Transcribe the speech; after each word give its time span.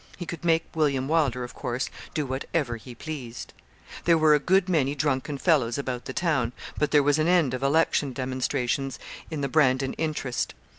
He 0.17 0.25
could 0.25 0.43
make 0.43 0.65
William 0.75 1.07
Wylder, 1.07 1.43
of 1.43 1.53
course, 1.53 1.91
do 2.15 2.25
whatever 2.25 2.77
he 2.77 2.95
pleased. 2.95 3.53
There 4.05 4.17
were 4.17 4.33
a 4.33 4.39
good 4.39 4.67
many 4.67 4.95
drunken 4.95 5.37
fellows 5.37 5.77
about 5.77 6.05
the 6.05 6.11
town, 6.13 6.53
but 6.75 6.89
there 6.89 7.03
was 7.03 7.19
an 7.19 7.27
end 7.27 7.53
of 7.53 7.61
election 7.61 8.11
demonstrations 8.11 8.97
in 9.29 9.41
the 9.41 9.47
Brandon 9.47 9.93
interest. 9.93 10.55